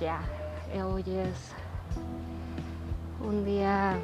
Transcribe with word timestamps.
ya. 0.00 0.20
Eh, 0.72 0.82
Hoy 0.82 1.02
es 1.02 1.52
un 3.22 3.44
día 3.44 3.98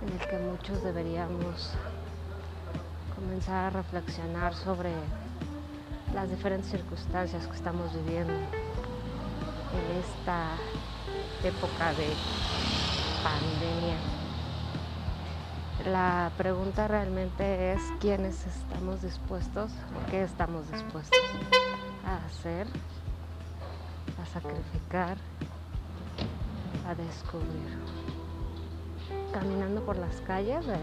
en 0.00 0.12
el 0.12 0.28
que 0.28 0.38
muchos 0.38 0.80
deberíamos 0.84 1.72
comenzar 3.16 3.66
a 3.66 3.70
reflexionar 3.70 4.54
sobre 4.54 4.92
las 6.14 6.30
diferentes 6.30 6.70
circunstancias 6.70 7.48
que 7.48 7.56
estamos 7.56 7.92
viviendo 7.94 8.32
en 8.32 9.96
esta 9.98 10.50
época 11.42 11.92
de 11.94 12.12
pandemia. 13.24 13.96
La 15.90 16.30
pregunta 16.38 16.86
realmente 16.86 17.72
es 17.72 17.80
quiénes 17.98 18.46
estamos 18.46 19.02
dispuestos 19.02 19.72
o 19.72 20.10
qué 20.10 20.22
estamos 20.22 20.70
dispuestos 20.70 21.18
a 22.06 22.24
hacer, 22.26 22.66
a 24.20 24.26
sacrificar, 24.26 25.16
a 26.86 26.94
descubrir. 26.94 27.78
Caminando 29.32 29.80
por 29.82 29.96
las 29.96 30.20
calles 30.20 30.66
de 30.66 30.76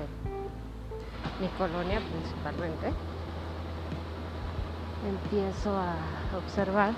mi 1.40 1.48
colonia 1.58 2.00
principalmente, 2.00 2.94
empiezo 5.08 5.76
a 5.76 5.96
observar 6.38 6.94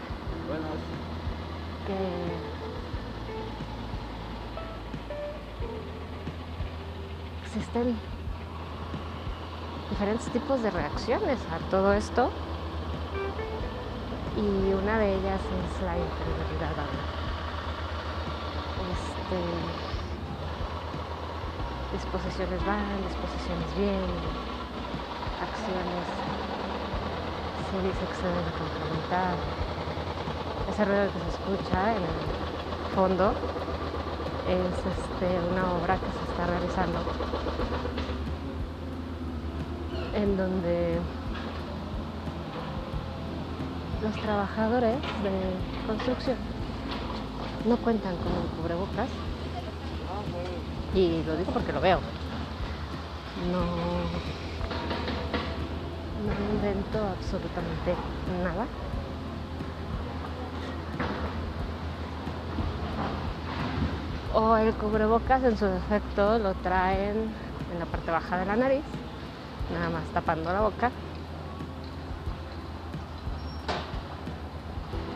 que 1.86 1.94
existen 7.46 7.96
diferentes 9.90 10.28
tipos 10.30 10.62
de 10.64 10.72
reacciones 10.72 11.40
a 11.52 11.60
todo 11.70 11.94
esto 11.94 12.32
y 14.36 14.74
una 14.74 14.98
de 14.98 15.16
ellas 15.16 15.42
es 15.42 15.82
la 15.84 15.98
integridad. 15.98 16.74
Este, 18.94 19.40
disposiciones 21.94 22.66
van, 22.66 22.98
disposiciones 23.08 23.76
vienen, 23.78 24.02
acciones 25.42 26.08
se 27.70 27.82
dice 27.82 28.06
que 28.06 28.16
se 28.16 28.28
deben 28.28 28.54
complementar. 28.58 29.36
Ese 30.70 30.86
ruido 30.86 31.06
que 31.14 31.20
se 31.20 31.30
escucha 31.30 31.92
en 31.92 32.04
el 32.04 32.96
fondo 32.96 33.34
es 34.48 34.78
este, 34.78 35.28
una 35.52 35.74
obra 35.74 35.98
que 35.98 36.10
se 36.12 36.24
está 36.32 36.46
realizando 36.48 37.00
en 40.14 40.38
donde 40.38 41.00
los 44.04 44.14
trabajadores 44.18 44.96
de 45.24 45.32
construcción 45.88 46.38
no 47.66 47.78
cuentan 47.78 48.16
con 48.18 48.34
el 48.34 48.48
cubrebocas. 48.62 49.10
Y 50.94 51.24
lo 51.24 51.38
digo 51.38 51.54
porque 51.54 51.72
lo 51.72 51.82
veo. 51.82 52.00
No 53.52 53.64
no 56.24 56.56
invento 56.56 57.00
absolutamente 57.00 57.96
nada. 58.44 58.66
O 64.36 64.58
el 64.58 64.74
cubrebocas 64.74 65.44
en 65.44 65.58
su 65.58 65.66
defecto 65.66 66.40
lo 66.40 66.54
traen 66.56 67.34
en 67.72 67.80
la 67.80 67.86
parte 67.86 68.12
baja 68.12 68.38
de 68.38 68.46
la 68.46 68.56
nariz, 68.56 68.84
nada 69.74 69.90
más 69.90 70.04
tapando 70.14 70.52
la 70.52 70.62
boca. 70.62 70.92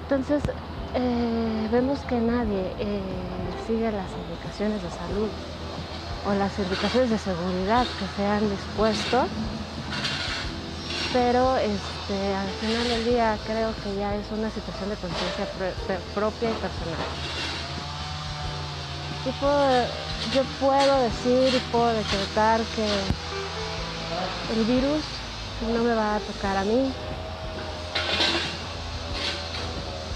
Entonces 0.09 0.41
eh, 0.93 1.67
vemos 1.69 1.99
que 2.05 2.15
nadie 2.21 2.73
eh, 2.79 3.01
sigue 3.67 3.91
las 3.91 4.09
indicaciones 4.15 4.81
de 4.81 4.89
salud 4.89 5.29
o 6.25 6.33
las 6.33 6.57
indicaciones 6.59 7.09
de 7.09 7.17
seguridad 7.17 7.85
que 7.99 8.07
se 8.15 8.25
han 8.25 8.49
dispuesto, 8.49 9.27
pero 11.11 11.57
este, 11.57 12.33
al 12.33 12.47
final 12.53 12.87
del 12.87 13.03
día 13.03 13.37
creo 13.45 13.73
que 13.83 13.99
ya 13.99 14.15
es 14.15 14.31
una 14.31 14.49
situación 14.49 14.91
de 14.91 14.95
conciencia 14.95 15.45
propia 16.15 16.51
y 16.51 16.53
personal. 16.53 16.95
Puedo, 19.41 19.83
yo 20.33 20.41
puedo 20.57 21.01
decir 21.01 21.53
y 21.53 21.59
puedo 21.69 21.87
decretar 21.87 22.61
que 22.77 23.03
el 24.55 24.63
virus 24.63 25.03
no 25.75 25.83
me 25.83 25.93
va 25.93 26.15
a 26.15 26.19
tocar 26.21 26.55
a 26.55 26.63
mí, 26.63 26.93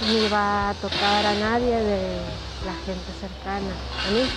ni 0.10 0.28
va 0.28 0.70
a 0.70 0.74
tocar 0.76 1.26
a 1.26 1.36
nadie 1.36 1.78
de 1.78 2.20
la 2.66 2.74
gente 2.86 3.12
cercana 3.20 3.72
a 4.08 4.12
mí. 4.12 4.28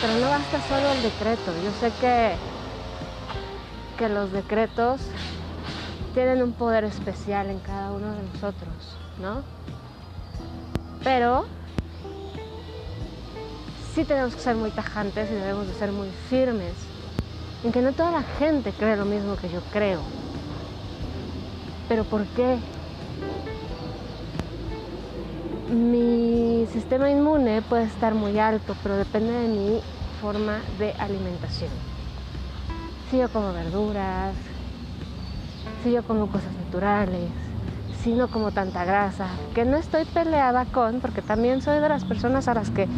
Pero 0.00 0.14
no 0.18 0.28
basta 0.28 0.60
solo 0.68 0.92
el 0.92 1.02
decreto. 1.02 1.52
Yo 1.62 1.70
sé 1.80 1.92
que, 2.00 2.34
que 3.98 4.08
los 4.08 4.32
decretos 4.32 5.00
tienen 6.14 6.42
un 6.42 6.52
poder 6.52 6.84
especial 6.84 7.50
en 7.50 7.58
cada 7.60 7.90
uno 7.92 8.10
de 8.10 8.22
nosotros, 8.34 8.74
¿no? 9.20 9.42
Pero 11.02 11.44
sí 13.94 14.04
tenemos 14.04 14.34
que 14.34 14.40
ser 14.40 14.56
muy 14.56 14.70
tajantes 14.70 15.30
y 15.30 15.34
debemos 15.34 15.68
de 15.68 15.74
ser 15.74 15.92
muy 15.92 16.08
firmes 16.28 16.74
en 17.62 17.72
que 17.72 17.80
no 17.80 17.92
toda 17.92 18.10
la 18.10 18.22
gente 18.22 18.72
cree 18.72 18.96
lo 18.96 19.04
mismo 19.04 19.36
que 19.36 19.48
yo 19.48 19.60
creo. 19.72 20.23
¿Pero 21.88 22.04
por 22.04 22.26
qué? 22.28 22.58
Mi 25.70 26.66
sistema 26.70 27.10
inmune 27.10 27.62
puede 27.62 27.84
estar 27.84 28.14
muy 28.14 28.38
alto, 28.38 28.74
pero 28.82 28.96
depende 28.96 29.32
de 29.32 29.48
mi 29.48 29.82
forma 30.20 30.62
de 30.78 30.94
alimentación. 30.98 31.70
Si 33.10 33.18
yo 33.18 33.28
como 33.30 33.52
verduras, 33.52 34.36
si 35.82 35.92
yo 35.92 36.02
como 36.02 36.28
cosas 36.28 36.54
naturales, 36.56 37.30
si 38.02 38.12
no 38.12 38.28
como 38.28 38.50
tanta 38.50 38.84
grasa, 38.84 39.28
que 39.54 39.64
no 39.64 39.76
estoy 39.76 40.04
peleada 40.04 40.64
con, 40.66 41.00
porque 41.00 41.22
también 41.22 41.60
soy 41.60 41.80
de 41.80 41.88
las 41.88 42.04
personas 42.04 42.48
a 42.48 42.54
las 42.54 42.70
que 42.70 42.88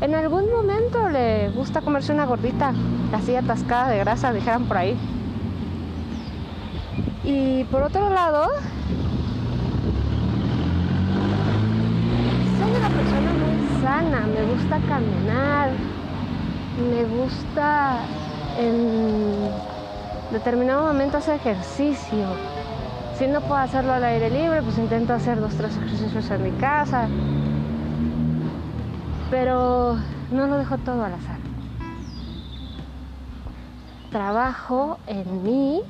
en 0.00 0.14
algún 0.14 0.44
momento 0.50 1.08
le 1.08 1.50
gusta 1.50 1.80
comerse 1.80 2.12
una 2.12 2.26
gordita 2.26 2.72
así 3.12 3.34
atascada 3.34 3.88
de 3.88 3.98
grasa, 3.98 4.32
dijeran 4.32 4.66
por 4.66 4.76
ahí. 4.76 4.96
Y 7.30 7.64
por 7.64 7.82
otro 7.82 8.08
lado, 8.08 8.48
soy 12.58 12.70
una 12.70 12.88
persona 12.88 13.32
muy 13.34 13.82
sana, 13.82 14.20
me 14.26 14.42
gusta 14.50 14.80
caminar, 14.88 15.70
me 16.90 17.04
gusta 17.04 17.98
en 18.58 19.50
determinado 20.32 20.86
momento 20.86 21.18
hacer 21.18 21.34
ejercicio. 21.34 22.24
Si 23.18 23.26
no 23.26 23.42
puedo 23.42 23.56
hacerlo 23.56 23.92
al 23.92 24.04
aire 24.04 24.30
libre, 24.30 24.62
pues 24.62 24.78
intento 24.78 25.12
hacer 25.12 25.38
dos, 25.38 25.54
tres 25.54 25.76
ejercicios 25.76 26.30
en 26.30 26.42
mi 26.44 26.52
casa 26.52 27.08
pero 29.30 29.98
no 30.30 30.46
lo 30.46 30.56
dejo 30.56 30.78
todo 30.78 31.04
al 31.04 31.14
azar. 31.14 31.38
Trabajo 34.10 34.98
en 35.06 35.42
mí, 35.42 35.82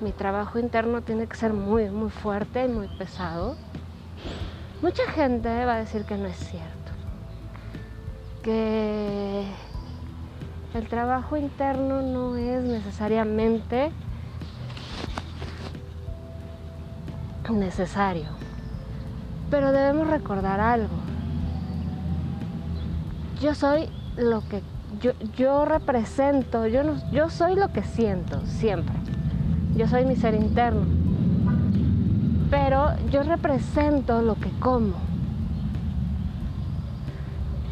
mi 0.00 0.12
trabajo 0.12 0.58
interno 0.58 1.02
tiene 1.02 1.26
que 1.26 1.36
ser 1.36 1.52
muy, 1.52 1.90
muy 1.90 2.10
fuerte, 2.10 2.68
muy 2.68 2.88
pesado. 2.88 3.56
Mucha 4.82 5.04
gente 5.10 5.48
va 5.64 5.74
a 5.74 5.78
decir 5.78 6.04
que 6.04 6.16
no 6.16 6.26
es 6.26 6.36
cierto, 6.36 6.92
que 8.42 9.46
el 10.74 10.88
trabajo 10.88 11.36
interno 11.36 12.02
no 12.02 12.36
es 12.36 12.62
necesariamente 12.62 13.90
necesario, 17.50 18.28
pero 19.50 19.70
debemos 19.70 20.08
recordar 20.08 20.60
algo 20.60 21.04
yo 23.44 23.54
soy 23.54 23.90
lo 24.16 24.40
que 24.48 24.62
yo, 25.00 25.12
yo 25.36 25.64
represento, 25.66 26.66
yo, 26.66 26.82
no, 26.82 26.94
yo 27.12 27.28
soy 27.28 27.56
lo 27.56 27.68
que 27.72 27.82
siento 27.82 28.40
siempre. 28.46 28.94
Yo 29.76 29.88
soy 29.88 30.04
mi 30.04 30.14
ser 30.14 30.34
interno. 30.34 30.82
Pero 32.50 32.90
yo 33.10 33.22
represento 33.24 34.22
lo 34.22 34.36
que 34.36 34.50
como. 34.60 34.94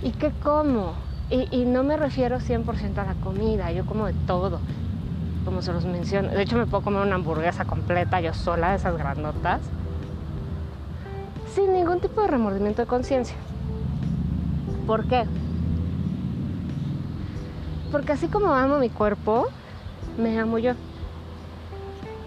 ¿Y 0.03 0.11
qué 0.11 0.33
como? 0.43 0.95
Y, 1.31 1.65
no 1.65 1.83
me 1.83 1.97
refiero 1.97 2.41
100% 2.41 2.99
a 2.99 3.05
la 3.05 3.15
comida, 3.15 3.73
yo 3.73 3.87
como 3.87 4.05
de 4.07 4.13
todo, 4.27 4.59
como 5.47 5.63
se 5.63 5.73
los 5.73 5.87
menciono. 5.87 6.29
De 6.29 6.43
hecho, 6.43 6.59
me 6.59 6.67
puedo 6.67 6.83
comer 6.83 7.01
una 7.01 7.15
hamburguesa 7.15 7.65
completa 7.65 8.21
yo 8.21 8.35
sola, 8.35 8.71
de 8.71 8.77
esas 8.77 8.99
grandotas, 8.99 9.63
sin 11.55 11.73
ningún 11.73 12.01
tipo 12.01 12.21
de 12.21 12.29
remordimiento 12.29 12.83
de 12.83 12.87
conciencia. 12.87 13.37
¿Por 14.87 15.07
qué? 15.07 15.25
Porque 17.91 18.13
así 18.13 18.27
como 18.27 18.53
amo 18.53 18.79
mi 18.79 18.91
cuerpo, 18.91 19.47
me 20.19 20.39
amo 20.39 20.59
yo. 20.59 20.75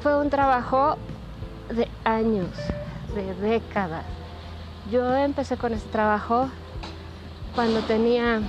Fue 0.06 0.16
un 0.16 0.30
trabajo 0.30 0.98
de 1.72 1.88
años, 2.04 2.52
de 3.16 3.34
décadas. 3.34 4.06
Yo 4.92 5.16
empecé 5.18 5.58
con 5.58 5.74
este 5.74 5.90
trabajo 5.90 6.48
cuando 7.56 7.80
tenía 7.80 8.40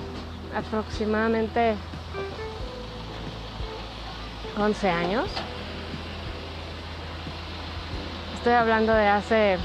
aproximadamente 0.55 1.77
11 4.59 4.91
años. 4.91 5.31
Estoy 8.35 8.53
hablando 8.53 8.93
de 8.93 9.09
hace 9.09 9.57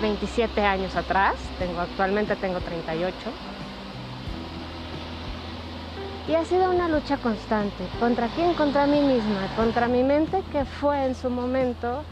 27 0.00 0.64
años 0.64 0.94
atrás, 0.94 1.34
tengo, 1.58 1.80
actualmente 1.80 2.36
tengo 2.36 2.60
38. 2.60 3.16
Y 6.28 6.34
ha 6.34 6.44
sido 6.44 6.70
una 6.70 6.88
lucha 6.88 7.16
constante. 7.16 7.88
¿Contra 7.98 8.28
quién? 8.28 8.54
Contra 8.54 8.86
mí 8.86 9.00
misma, 9.00 9.48
contra 9.56 9.88
mi 9.88 10.02
mente 10.04 10.42
que 10.52 10.64
fue 10.64 11.04
en 11.06 11.14
su 11.14 11.28
momento 11.28 12.02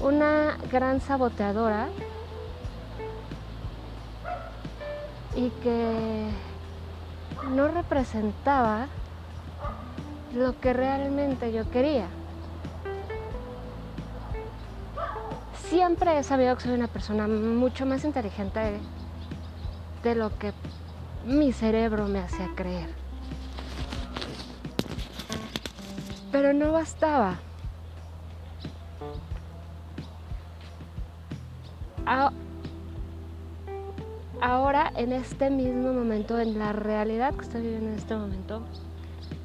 una 0.00 0.58
gran 0.70 1.00
saboteadora 1.00 1.88
y 5.34 5.48
que 5.62 6.28
no 7.50 7.68
representaba 7.68 8.86
lo 10.34 10.58
que 10.60 10.72
realmente 10.72 11.52
yo 11.52 11.68
quería. 11.70 12.06
Siempre 15.68 16.18
he 16.18 16.22
sabido 16.22 16.54
que 16.56 16.62
soy 16.62 16.74
una 16.74 16.88
persona 16.88 17.26
mucho 17.26 17.86
más 17.86 18.04
inteligente 18.04 18.78
de 20.02 20.14
lo 20.14 20.36
que 20.38 20.52
mi 21.26 21.52
cerebro 21.52 22.06
me 22.06 22.20
hacía 22.20 22.48
creer. 22.54 22.88
Pero 26.30 26.52
no 26.52 26.72
bastaba. 26.72 27.38
Ahora, 34.40 34.92
en 34.96 35.12
este 35.12 35.48
mismo 35.48 35.92
momento, 35.92 36.38
en 36.38 36.58
la 36.58 36.72
realidad 36.72 37.34
que 37.34 37.42
estoy 37.42 37.62
viviendo 37.62 37.88
en 37.88 37.94
este 37.94 38.14
momento, 38.14 38.62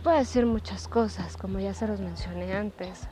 puedo 0.03 0.17
decir 0.17 0.45
muchas 0.45 0.89
cosas, 0.89 1.37
como 1.37 1.59
ya 1.59 1.73
se 1.73 1.87
los 1.87 2.01
mencioné 2.01 2.53
antes. 2.53 3.07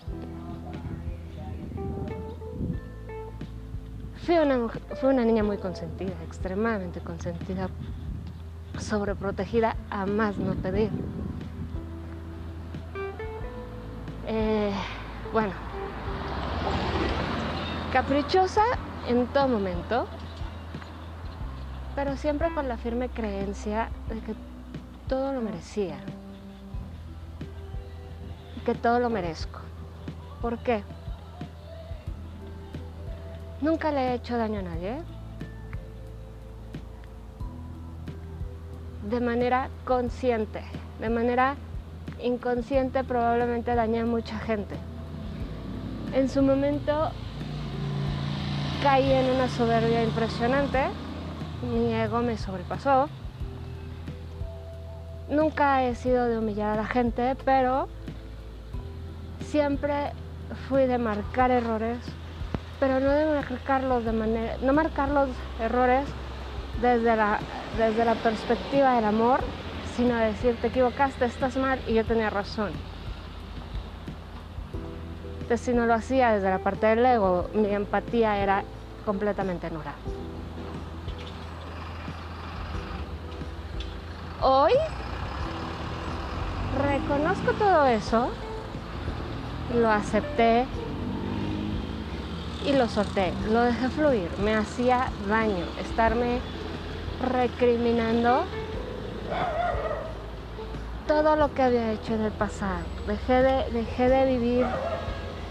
Fui 4.26 4.36
una, 4.38 4.68
fui 4.68 5.10
una 5.10 5.24
niña 5.24 5.44
muy 5.44 5.58
consentida, 5.58 6.12
extremadamente 6.26 7.00
consentida, 7.00 7.70
sobreprotegida 8.80 9.76
a 9.90 10.06
más 10.06 10.38
no 10.38 10.54
pedir. 10.56 10.90
Eh, 14.28 14.74
bueno, 15.32 15.54
caprichosa 17.94 18.64
en 19.08 19.26
todo 19.28 19.48
momento, 19.48 20.06
pero 21.96 22.18
siempre 22.18 22.54
con 22.54 22.68
la 22.68 22.78
firme 22.78 23.10
creencia 23.10 23.90
de 24.10 24.20
que 24.20 24.36
todo 25.08 25.34
lo 25.34 25.42
merecía, 25.42 25.98
que 28.66 28.76
todo 28.76 29.00
lo 29.00 29.10
merezco. 29.10 29.62
¿Por 30.42 30.58
qué? 30.60 30.84
Nunca 33.62 33.92
le 33.92 34.12
he 34.12 34.14
hecho 34.14 34.38
daño 34.38 34.60
a 34.60 34.64
nadie. 34.64 35.17
De 39.10 39.22
manera 39.22 39.70
consciente, 39.86 40.62
de 41.00 41.10
manera 41.10 41.56
inconsciente 42.22 43.06
probablemente 43.06 43.74
dañé 43.74 44.00
a 44.02 44.06
mucha 44.06 44.38
gente. 44.38 44.76
En 46.14 46.28
su 46.28 46.42
momento 46.42 47.10
caí 48.84 49.10
en 49.10 49.34
una 49.34 49.48
soberbia 49.48 50.04
impresionante, 50.04 50.88
mi 51.72 51.94
ego 51.94 52.20
me 52.22 52.38
sobrepasó. 52.38 53.08
Nunca 55.30 55.84
he 55.84 55.96
sido 55.96 56.26
de 56.26 56.38
humillar 56.38 56.74
a 56.74 56.82
la 56.82 56.88
gente, 56.88 57.36
pero 57.46 57.88
siempre 59.40 60.12
fui 60.68 60.86
de 60.86 60.98
marcar 60.98 61.52
errores, 61.52 62.00
pero 62.82 63.00
no 63.00 63.12
de 63.12 63.26
marcarlos 63.26 64.04
de 64.04 64.12
manera, 64.12 64.58
no 64.62 64.74
marcar 64.74 65.10
los 65.10 65.30
errores 65.62 66.06
desde 66.82 67.16
la, 67.16 67.40
desde 67.78 68.06
la 68.06 68.16
perspectiva 68.16 68.96
del 68.96 69.06
amor, 69.06 69.42
sino 69.96 70.16
decir 70.16 70.58
te 70.62 70.68
equivocaste, 70.68 71.26
estás 71.26 71.58
mal 71.58 71.80
y 71.88 71.96
yo 71.96 72.06
tenía 72.06 72.30
razón. 72.30 72.72
Si 75.56 75.74
no 75.74 75.86
lo 75.86 75.94
hacía 75.94 76.34
desde 76.34 76.50
la 76.50 76.60
parte 76.60 76.88
del 76.88 77.06
ego, 77.06 77.50
mi 77.54 77.74
empatía 77.74 78.38
era 78.38 78.64
completamente 79.06 79.72
nula. 79.72 79.94
Hoy 84.42 84.74
reconozco 86.84 87.54
todo 87.54 87.86
eso, 87.86 88.30
lo 89.74 89.90
acepté 89.90 90.66
y 92.66 92.74
lo 92.74 92.88
solté, 92.90 93.34
lo 93.50 93.62
dejé 93.62 93.88
fluir. 93.90 94.30
Me 94.44 94.54
hacía 94.54 95.10
daño 95.28 95.66
estarme 95.80 96.40
recriminando 97.22 98.44
todo 101.08 101.36
lo 101.36 101.54
que 101.54 101.64
había 101.64 101.92
hecho 101.92 102.14
en 102.14 102.24
el 102.24 102.32
pasado. 102.32 102.84
Dejé 103.08 103.42
de, 103.42 103.72
dejé 103.72 104.10
de 104.10 104.26
vivir 104.26 104.66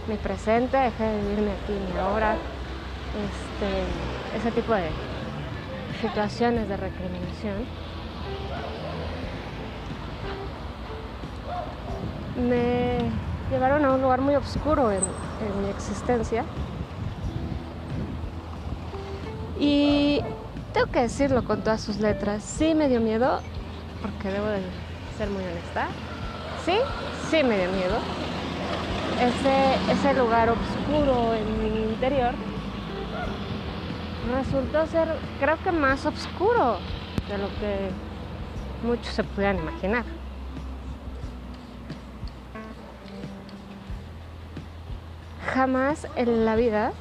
mi 0.09 0.17
presente, 0.17 0.77
dejé 0.77 1.05
de 1.05 1.21
vivirme 1.23 1.53
aquí 1.53 1.73
mi 1.73 1.99
ahora 1.99 2.37
este, 3.17 4.39
ese 4.39 4.53
tipo 4.53 4.75
de 4.75 4.89
situaciones 6.01 6.69
de 6.69 6.77
recriminación, 6.77 7.65
me 12.37 12.99
llevaron 13.51 13.85
a 13.85 13.93
un 13.93 14.03
lugar 14.03 14.21
muy 14.21 14.35
oscuro 14.35 14.93
en, 14.93 15.03
mi 15.63 15.71
existencia. 15.71 16.45
Y 19.59 20.21
tengo 20.76 20.93
que 20.93 21.00
decirlo 21.00 21.43
con 21.43 21.62
todas 21.62 21.81
sus 21.81 22.00
letras, 22.00 22.43
sí 22.43 22.74
me 22.74 22.91
dio 22.91 23.01
miedo, 23.01 23.41
porque 24.03 24.29
debo 24.29 24.44
de 24.44 24.60
ser 25.17 25.31
muy 25.31 25.43
honesta, 25.43 25.86
sí, 26.67 26.77
sí 27.31 27.43
me 27.43 27.56
dio 27.56 27.70
miedo. 27.70 27.96
Ese, 29.19 29.91
ese 29.91 30.12
lugar 30.12 30.51
oscuro 30.51 31.32
en 31.32 31.62
mi 31.62 31.93
interior 31.94 32.34
resultó 34.34 34.86
ser, 34.86 35.08
creo 35.41 35.56
que 35.65 35.72
más 35.72 36.05
oscuro 36.05 36.77
de 37.27 37.39
lo 37.39 37.48
que 37.58 37.89
muchos 38.86 39.15
se 39.15 39.24
pudieran 39.24 39.56
imaginar. 39.56 40.05
Jamás 45.55 46.06
en 46.17 46.44
la 46.44 46.55
vida 46.55 46.93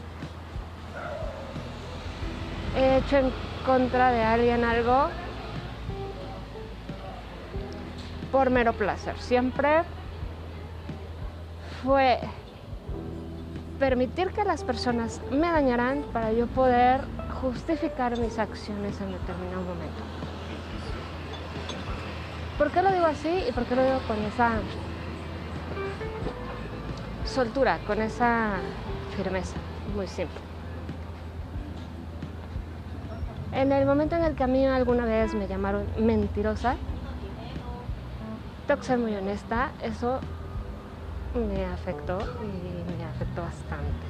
he 2.78 3.00
hecho 3.00 3.18
contra 3.66 4.12
de 4.12 4.24
alguien 4.24 4.64
algo 4.64 5.10
por 8.32 8.50
mero 8.50 8.74
placer. 8.74 9.18
Siempre 9.20 9.84
fue 11.84 12.20
permitir 13.80 14.30
que 14.32 14.44
las 14.44 14.64
personas 14.64 15.22
me 15.32 15.52
dañaran 15.52 16.04
para 16.14 16.32
yo 16.32 16.48
poder 16.48 17.02
justificar 17.42 18.18
mis 18.18 18.40
acciones 18.40 19.00
en 19.02 19.12
determinado 19.12 19.62
momento. 19.62 20.04
¿Por 22.58 22.72
qué 22.72 22.82
lo 22.82 22.92
digo 22.92 23.06
así 23.06 23.44
y 23.50 23.52
por 23.52 23.66
qué 23.66 23.76
lo 23.76 23.84
digo 23.84 24.00
con 24.08 24.18
esa 24.24 24.52
soltura, 27.26 27.80
con 27.86 28.02
esa 28.02 28.54
firmeza? 29.18 29.58
Muy 29.94 30.08
simple. 30.08 30.45
En 33.56 33.72
el 33.72 33.86
momento 33.86 34.18
en 34.18 34.24
el 34.24 34.36
que 34.36 34.44
a 34.44 34.48
mí 34.48 34.66
alguna 34.66 35.06
vez 35.06 35.34
me 35.34 35.48
llamaron 35.48 35.86
mentirosa, 35.98 36.76
tengo 38.68 38.82
que 38.82 38.86
ser 38.86 38.98
muy 38.98 39.16
honesta, 39.16 39.70
eso 39.82 40.20
me 41.34 41.66
afectó 41.66 42.18
y 42.20 42.98
me 42.98 43.06
afectó 43.06 43.44
bastante. 43.44 44.08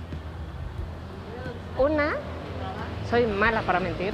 Una, 1.77 2.13
soy 3.07 3.27
mala 3.27 3.61
para 3.61 3.79
mentir. 3.79 4.13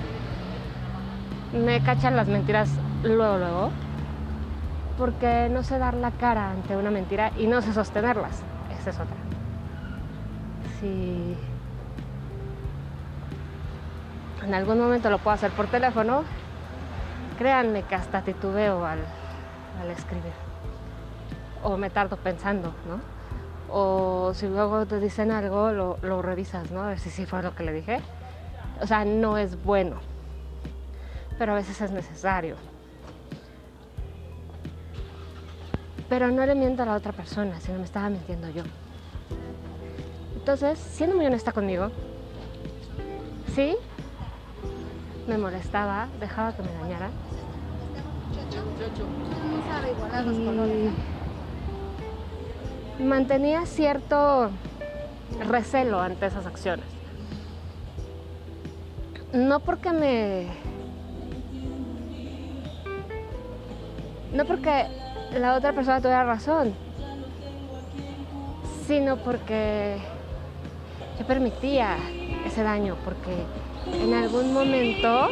Me 1.54 1.82
cachan 1.82 2.18
las 2.18 2.28
mentiras 2.28 2.70
luego, 3.04 3.38
luego. 3.38 3.70
Porque 4.98 5.48
no 5.50 5.64
sé 5.64 5.80
dar 5.80 5.94
la 5.94 6.12
cara 6.12 6.52
ante 6.52 6.76
una 6.76 6.92
mentira 6.92 7.32
y 7.38 7.48
no 7.48 7.62
sé 7.62 7.72
sostenerlas. 7.72 8.44
Esa 8.80 8.90
es 8.90 8.96
otra. 8.98 9.16
Si 10.80 11.38
en 14.44 14.54
algún 14.54 14.80
momento 14.80 15.10
lo 15.10 15.20
puedo 15.20 15.36
hacer 15.36 15.52
por 15.52 15.68
teléfono, 15.68 16.24
créanme 17.38 17.84
que 17.84 17.96
hasta 17.96 18.22
titubeo 18.22 18.86
al, 18.86 19.00
al 19.82 19.90
escribir. 19.90 20.34
o 21.64 21.78
me 21.78 21.90
tardo 21.90 22.18
pensando, 22.18 22.74
¿no? 22.88 23.00
O 23.74 24.34
si 24.34 24.48
luego 24.48 24.86
te 24.86 25.00
dicen 25.00 25.32
algo, 25.32 25.72
lo, 25.72 25.98
lo 26.02 26.22
revisas, 26.22 26.72
¿no? 26.72 26.82
A 26.82 26.88
ver 26.90 27.00
si 27.00 27.10
sí 27.10 27.26
fue 27.26 27.42
lo 27.42 27.56
que 27.56 27.64
le 27.64 27.72
dije. 27.72 28.02
O 28.82 28.88
sea, 28.88 29.06
no 29.06 29.38
es 29.38 29.64
bueno, 29.64 29.98
pero 31.38 31.54
a 31.54 31.56
veces 31.56 31.80
es 31.82 31.92
necesario. 31.92 32.56
Pero 36.10 36.30
no 36.30 36.46
le 36.46 36.56
miento 36.56 36.84
a 36.84 36.86
la 36.88 36.96
otra 36.96 37.14
persona, 37.14 37.60
sino 37.62 37.78
me 37.78 37.86
estaba 37.86 38.10
mintiendo 38.10 38.50
yo. 38.50 38.64
Entonces, 40.36 40.80
siendo 40.80 41.16
muy 41.16 41.26
honesta 41.26 41.52
conmigo, 41.52 41.92
sí, 43.56 43.78
me 45.32 45.38
molestaba, 45.38 46.10
dejaba 46.20 46.54
que 46.54 46.62
me 46.62 46.74
dañara. 46.74 47.10
Y 53.00 53.04
mantenía 53.04 53.66
cierto 53.66 54.50
recelo 55.48 56.02
ante 56.02 56.26
esas 56.26 56.46
acciones. 56.46 56.86
No 59.32 59.62
porque 59.62 59.92
me... 59.94 60.48
No 64.34 64.44
porque 64.44 64.88
la 65.40 65.56
otra 65.56 65.72
persona 65.72 66.02
tuviera 66.02 66.26
razón, 66.26 66.74
sino 68.86 69.16
porque 69.16 69.98
yo 71.18 71.26
permitía 71.26 71.96
ese 72.46 72.64
daño, 72.64 72.98
porque 73.06 73.46
en 73.86 74.14
algún 74.14 74.54
momento 74.54 75.30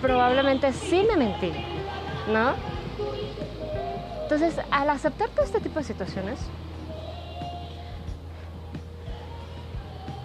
probablemente 0.00 0.72
sí 0.72 1.04
me 1.08 1.16
mentí, 1.16 1.52
¿no? 2.32 2.52
Entonces, 4.22 4.60
al 4.70 4.90
aceptar 4.90 5.28
todo 5.30 5.44
este 5.44 5.60
tipo 5.60 5.78
de 5.78 5.84
situaciones, 5.84 6.38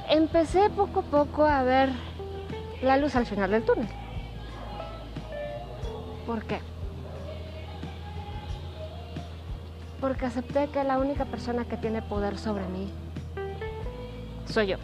empecé 0.10 0.70
poco 0.70 1.02
a 1.02 1.04
poco 1.04 1.46
a 1.46 1.64
ver 1.64 1.90
la 2.82 2.98
luz 2.98 3.16
al 3.16 3.26
final 3.26 3.52
del 3.52 3.64
túnel. 3.64 3.90
¿Por 6.26 6.44
qué? 6.46 6.60
Porque 10.00 10.26
acepté 10.26 10.70
que 10.70 10.84
la 10.84 10.98
única 10.98 11.26
persona 11.26 11.66
que 11.66 11.78
tiene 11.78 12.02
poder 12.02 12.38
sobre 12.38 12.66
mí 12.68 12.92
soy 14.50 14.68
yo. 14.68 14.78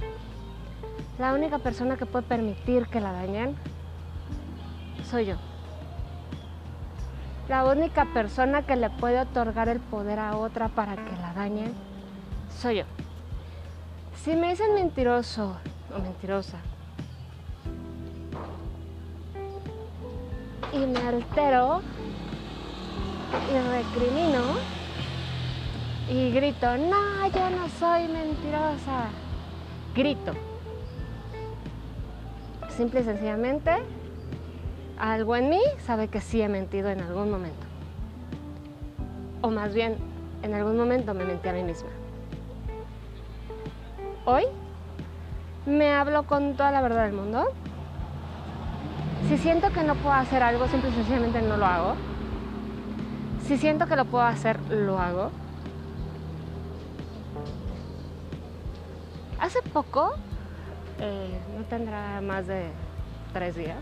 La 1.18 1.34
única 1.34 1.60
persona 1.60 1.96
que 1.96 2.06
puede 2.06 2.26
permitir 2.26 2.88
que 2.88 3.00
la 3.00 3.14
dañen 3.14 3.56
soy 5.10 5.28
yo. 5.28 5.36
La 7.48 7.64
única 7.64 8.06
persona 8.14 8.64
que 8.64 8.76
le 8.76 8.90
puede 8.90 9.22
otorgar 9.22 9.70
el 9.70 9.80
poder 9.80 10.20
a 10.20 10.36
otra 10.36 10.68
para 10.68 10.96
que 10.96 11.16
la 11.22 11.34
dañen 11.34 11.74
soy 12.60 12.78
yo. 12.80 12.84
Si 14.24 14.36
me 14.36 14.50
dicen 14.50 14.74
mentiroso 14.74 15.56
o 15.96 16.00
mentirosa 16.00 16.58
y 20.74 20.80
me 20.80 21.00
altero 21.00 21.82
y 23.52 23.58
recrimino 23.70 24.42
y 26.10 26.32
grito, 26.32 26.78
no, 26.78 27.28
yo 27.28 27.50
no 27.52 27.70
soy 27.80 28.08
mentirosa. 28.10 29.08
Grito. 29.96 30.55
Simple 32.76 33.00
y 33.00 33.04
sencillamente, 33.04 33.72
algo 35.00 35.36
en 35.38 35.50
mí 35.50 35.62
sabe 35.86 36.10
que 36.10 36.20
sí 36.20 36.42
he 36.42 36.50
mentido 36.50 36.90
en 36.90 37.00
algún 37.00 37.32
momento. 37.32 37.66
O 39.42 39.50
más 39.50 39.74
bien, 39.74 39.96
en 40.44 40.54
algún 40.54 40.76
momento 40.76 41.14
me 41.14 41.24
mentí 41.24 41.48
a 41.48 41.54
mí 41.54 41.64
misma. 41.64 41.90
Hoy 44.26 44.44
me 45.66 45.94
hablo 45.94 46.24
con 46.24 46.56
toda 46.58 46.72
la 46.72 46.82
verdad 46.82 47.06
del 47.06 47.14
mundo. 47.14 47.46
Si 49.30 49.38
siento 49.38 49.72
que 49.72 49.84
no 49.84 49.96
puedo 49.96 50.14
hacer 50.14 50.44
algo, 50.44 50.68
simple 50.68 50.90
y 50.90 50.94
sencillamente 50.94 51.42
no 51.42 51.56
lo 51.56 51.66
hago. 51.66 51.96
Si 53.48 53.58
siento 53.58 53.88
que 53.88 53.96
lo 53.96 54.06
puedo 54.06 54.26
hacer, 54.26 54.60
lo 54.70 55.00
hago. 55.00 55.32
Hace 59.40 59.62
poco, 59.62 60.14
eh, 61.00 61.40
no 61.58 61.64
tendrá 61.66 62.22
más 62.22 62.48
de 62.48 62.64
tres 63.34 63.56
días, 63.56 63.78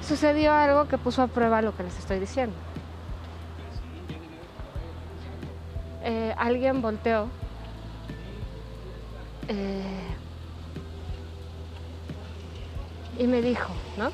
sucedió 0.00 0.52
algo 0.52 0.88
que 0.88 0.98
puso 0.98 1.22
a 1.22 1.26
prueba 1.26 1.62
lo 1.62 1.76
que 1.76 1.82
les 1.82 1.98
estoy 1.98 2.18
diciendo. 2.18 2.54
Eh, 6.04 6.34
alguien 6.36 6.82
volteó 6.82 7.28
eh, 9.48 9.82
y 13.18 13.26
me 13.26 13.40
dijo, 13.40 13.72
¿no? 13.96 14.10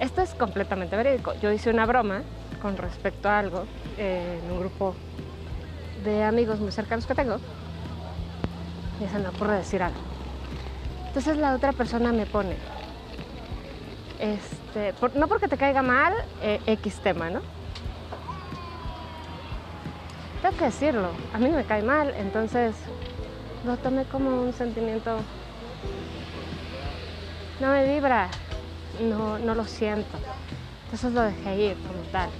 Esto 0.00 0.22
es 0.22 0.34
completamente 0.34 0.96
verídico. 0.96 1.32
Yo 1.40 1.52
hice 1.52 1.70
una 1.70 1.86
broma 1.86 2.22
con 2.60 2.76
respecto 2.76 3.28
a 3.28 3.38
algo 3.38 3.64
en 3.96 4.50
un 4.50 4.60
grupo 4.60 4.94
de 6.04 6.24
amigos 6.24 6.60
muy 6.60 6.72
cercanos 6.72 7.06
que 7.06 7.14
tengo 7.14 7.38
y 9.00 9.08
se 9.08 9.18
me 9.18 9.28
ocurre 9.28 9.56
decir 9.56 9.82
algo. 9.82 10.00
Entonces 11.08 11.36
la 11.36 11.54
otra 11.54 11.72
persona 11.72 12.12
me 12.12 12.26
pone, 12.26 12.56
este, 14.20 14.94
no 15.14 15.28
porque 15.28 15.48
te 15.48 15.56
caiga 15.56 15.82
mal 15.82 16.12
eh, 16.42 16.60
X 16.66 17.00
tema, 17.00 17.30
¿no? 17.30 17.40
Tengo 20.42 20.56
que 20.56 20.64
decirlo, 20.66 21.08
a 21.34 21.38
mí 21.38 21.48
me 21.48 21.64
cae 21.64 21.82
mal, 21.82 22.14
entonces 22.16 22.76
lo 23.66 23.76
tomé 23.76 24.04
como 24.04 24.42
un 24.42 24.52
sentimiento, 24.52 25.18
no 27.60 27.68
me 27.68 27.94
vibra, 27.94 28.28
no, 29.00 29.38
no 29.38 29.54
lo 29.54 29.64
siento, 29.64 30.16
entonces 30.84 31.12
lo 31.12 31.22
dejé 31.22 31.56
ir 31.56 31.76
como 31.78 32.00
tal 32.12 32.30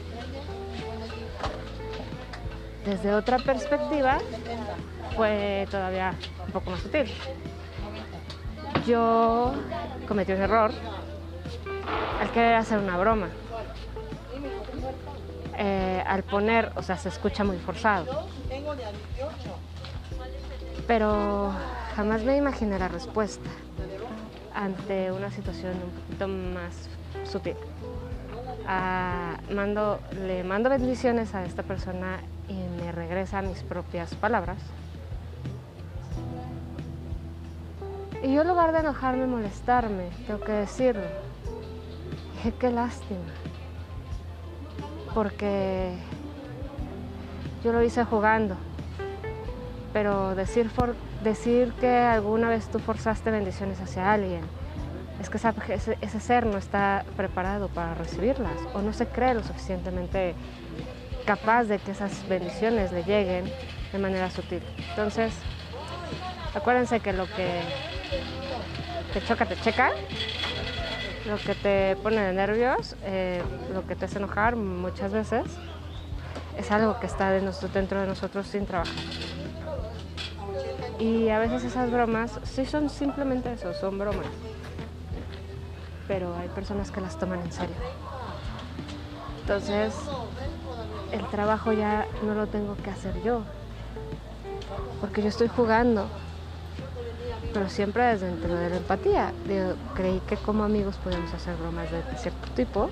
desde 2.88 3.12
otra 3.12 3.38
perspectiva 3.38 4.18
fue 5.14 5.68
todavía 5.71 6.14
un 6.47 6.52
poco 6.52 6.71
más 6.71 6.80
sutil. 6.80 7.07
Yo 8.87 9.52
cometí 10.07 10.33
un 10.33 10.40
error 10.40 10.71
al 12.18 12.30
querer 12.30 12.54
hacer 12.54 12.78
una 12.78 12.97
broma. 12.97 13.28
Eh, 15.59 16.02
al 16.07 16.23
poner, 16.23 16.73
o 16.76 16.83
sea, 16.83 16.97
se 16.97 17.11
escucha 17.11 17.45
muy 17.45 17.59
forzado. 17.59 18.26
Pero 20.87 21.52
jamás 21.95 22.23
me 22.23 22.38
imaginé 22.38 22.78
la 22.78 22.88
respuesta 22.88 23.50
ante 24.54 25.12
una 25.12 25.30
situación 25.30 25.73
un 25.73 25.90
poquito 25.90 26.28
más 26.28 26.88
sutil. 27.30 27.57
Ah, 28.66 29.37
le 29.49 30.42
mando 30.45 30.71
bendiciones 30.71 31.35
a 31.35 31.45
esta 31.45 31.62
persona 31.62 32.21
y 32.99 33.00
me 33.00 33.07
regresa 33.07 33.43
mis 33.43 33.62
propias 33.62 34.14
palabras. 34.14 34.59
Y 38.23 38.33
yo 38.33 38.43
en 38.43 38.49
lugar 38.49 38.73
de 38.73 38.81
enojarme, 38.81 39.26
molestarme, 39.26 40.11
tengo 40.26 40.40
que 40.40 40.52
decirlo. 40.52 41.05
Dije, 42.35 42.52
qué 42.59 42.71
lástima. 42.71 43.21
Porque 45.14 45.97
yo 47.62 47.73
lo 47.73 47.83
hice 47.83 48.05
jugando. 48.05 48.57
Pero 49.93 50.35
decir, 50.35 50.71
decir 51.23 51.73
que 51.75 51.97
alguna 51.97 52.49
vez 52.49 52.69
tú 52.69 52.78
forzaste 52.78 53.31
bendiciones 53.31 53.81
hacia 53.81 54.12
alguien, 54.12 54.43
es 55.21 55.31
que 55.31 55.38
ese 56.00 56.21
ser 56.21 56.47
no 56.47 56.59
está 56.59 57.05
preparado 57.17 57.69
para 57.69 57.95
recibirlas 57.95 58.52
o 58.75 58.83
no 58.83 58.93
se 58.93 59.07
cree 59.07 59.35
lo 59.35 59.43
suficientemente 59.43 60.35
capaz 61.28 61.64
de 61.64 61.78
que 61.78 61.90
esas 61.90 62.26
bendiciones 62.26 62.90
le 62.90 63.04
lleguen 63.04 63.52
de 63.92 63.99
manera 63.99 64.30
sutil. 64.30 64.62
Entonces, 64.88 65.35
acuérdense 66.54 67.00
que 67.00 67.12
lo 67.12 67.26
que 67.26 67.61
te 69.12 69.23
choca, 69.26 69.44
te 69.44 69.61
checa, 69.61 69.90
lo 71.26 71.37
que 71.37 71.54
te 71.54 71.97
pone 71.97 72.23
de 72.23 72.32
nervios, 72.32 72.97
eh, 73.04 73.42
lo 73.75 73.87
que 73.87 73.94
te 73.94 74.06
hace 74.06 74.16
enojar 74.16 74.56
muchas 74.56 75.12
veces, 75.12 75.44
es 76.56 76.70
algo 76.70 76.99
que 76.99 77.04
está 77.04 77.30
dentro 77.30 78.00
de 78.00 78.06
nosotros 78.06 78.47
sin 78.47 78.64
trabajar. 78.64 78.94
Y 80.99 81.28
a 81.28 81.38
veces 81.38 81.62
esas 81.62 81.90
bromas 81.90 82.40
sí 82.44 82.64
son 82.64 82.88
simplemente 82.88 83.52
eso, 83.52 83.75
son 83.75 83.99
bromas. 83.99 84.26
Pero 86.06 86.35
hay 86.37 86.49
personas 86.49 86.90
que 86.90 87.02
las 87.02 87.18
toman 87.18 87.42
en 87.42 87.52
serio. 87.52 87.76
Entonces, 89.42 89.92
el 91.12 91.26
trabajo 91.30 91.72
ya 91.72 92.06
no 92.24 92.34
lo 92.34 92.46
tengo 92.46 92.76
que 92.76 92.90
hacer 92.90 93.22
yo, 93.22 93.42
porque 95.00 95.22
yo 95.22 95.28
estoy 95.28 95.48
jugando, 95.48 96.08
pero 97.52 97.68
siempre 97.68 98.04
desde 98.04 98.26
dentro 98.26 98.54
de 98.54 98.70
la 98.70 98.76
empatía. 98.76 99.32
creí 99.94 100.20
que 100.28 100.36
como 100.36 100.64
amigos 100.64 100.96
podíamos 100.96 101.32
hacer 101.32 101.56
bromas 101.56 101.90
de 101.90 102.02
cierto 102.16 102.48
tipo 102.54 102.90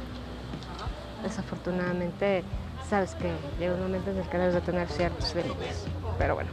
desafortunadamente 1.26 2.44
sabes 2.88 3.14
que 3.14 3.32
llega 3.58 3.75
un 3.75 3.82
momento 3.82 4.11
en 4.11 4.18
el 4.18 4.28
que 4.28 4.38
debes 4.38 4.54
de 4.54 4.61
tener 4.61 4.88
ciertos 4.88 5.35
límites. 5.35 5.85
Pero 6.18 6.35
bueno, 6.35 6.50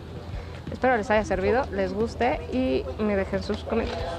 espero 0.71 0.97
les 0.97 1.09
haya 1.11 1.23
servido, 1.23 1.65
les 1.71 1.93
guste 1.93 2.41
y 2.51 2.83
me 3.01 3.15
dejen 3.15 3.43
sus 3.43 3.63
comentarios. 3.63 4.09